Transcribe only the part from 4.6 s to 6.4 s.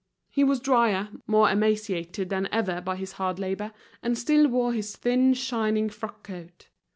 his thin shining frock